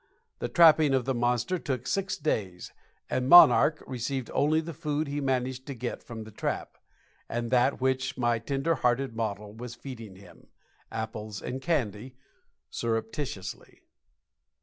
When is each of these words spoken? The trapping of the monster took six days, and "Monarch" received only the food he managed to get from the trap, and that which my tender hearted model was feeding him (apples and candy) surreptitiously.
The 0.39 0.49
trapping 0.49 0.95
of 0.95 1.05
the 1.05 1.13
monster 1.13 1.59
took 1.59 1.85
six 1.85 2.17
days, 2.17 2.73
and 3.07 3.29
"Monarch" 3.29 3.83
received 3.85 4.31
only 4.33 4.59
the 4.59 4.73
food 4.73 5.07
he 5.07 5.21
managed 5.21 5.67
to 5.67 5.75
get 5.75 6.01
from 6.01 6.23
the 6.23 6.31
trap, 6.31 6.79
and 7.29 7.51
that 7.51 7.79
which 7.79 8.17
my 8.17 8.39
tender 8.39 8.73
hearted 8.73 9.15
model 9.15 9.53
was 9.53 9.75
feeding 9.75 10.15
him 10.15 10.47
(apples 10.91 11.39
and 11.39 11.61
candy) 11.61 12.15
surreptitiously. 12.71 13.81